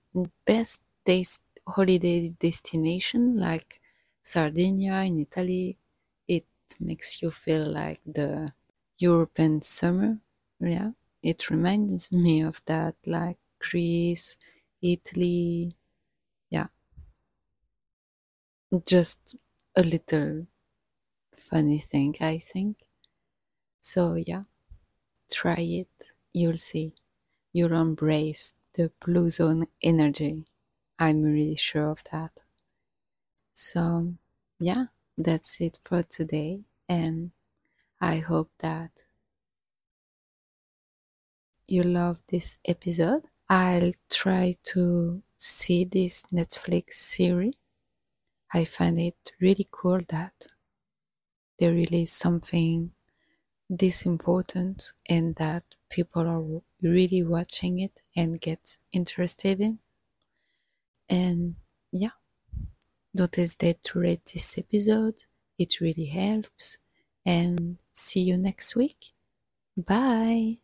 best 0.45 0.81
taste 1.05 1.43
holiday 1.67 2.29
destination 2.47 3.37
like 3.39 3.81
Sardinia 4.23 4.97
in 5.09 5.19
Italy? 5.21 5.79
It 6.29 6.47
makes 6.79 7.23
you 7.23 7.31
feel 7.31 7.65
like 7.67 8.01
the 8.07 8.53
European 8.99 9.63
summer. 9.63 10.19
Yeah, 10.61 10.93
it 11.23 11.51
reminds 11.51 12.13
me 12.13 12.43
of 12.43 12.61
that, 12.67 12.97
like 13.07 13.39
Greece, 13.59 14.37
Italy. 14.83 15.73
Yeah, 16.51 16.69
just 18.87 19.37
a 19.77 19.83
little 19.83 20.47
funny 21.33 21.81
thing, 21.81 22.17
I 22.21 22.39
think. 22.39 22.79
So, 23.83 24.15
yeah, 24.15 24.45
try 25.31 25.57
it. 25.61 26.13
You'll 26.33 26.59
see. 26.59 26.95
You'll 27.53 27.73
embrace 27.75 28.55
the 28.75 28.91
blue 29.05 29.31
zone 29.31 29.67
energy. 29.83 30.45
I'm 30.99 31.23
really 31.23 31.57
sure 31.57 31.89
of 31.91 32.05
that. 32.13 32.43
So, 33.55 34.15
yeah, 34.59 34.87
that's 35.17 35.61
it 35.61 35.79
for 35.85 36.03
today. 36.03 36.63
And 36.89 37.31
I 38.01 38.19
hope 38.19 38.51
that 38.61 39.05
you 41.67 41.83
love 41.83 42.23
this 42.29 42.59
episode. 42.65 43.23
I'll 43.49 43.93
try 44.11 44.57
to 44.75 45.23
see 45.37 45.85
this 45.85 46.25
Netflix 46.33 46.93
series. 46.93 47.55
I 48.53 48.65
find 48.65 48.99
it 48.99 49.33
really 49.41 49.69
cool 49.71 50.01
that 50.09 50.47
there 51.59 51.73
really 51.73 52.03
is 52.03 52.13
something 52.13 52.93
this 53.71 54.05
important 54.05 54.93
and 55.09 55.37
that 55.37 55.63
people 55.89 56.27
are 56.29 56.61
really 56.83 57.23
watching 57.23 57.79
it 57.79 58.01
and 58.17 58.41
get 58.41 58.79
interested 58.93 59.61
in. 59.61 59.79
And 61.09 61.55
yeah, 61.93 62.17
don't 63.15 63.35
hesitate 63.35 63.83
to 63.85 64.01
rate 64.01 64.27
this 64.33 64.59
episode. 64.59 65.25
It 65.57 65.81
really 65.81 66.07
helps. 66.07 66.79
And 67.25 67.79
see 67.93 68.21
you 68.23 68.37
next 68.37 68.75
week. 68.75 69.13
Bye. 69.77 70.59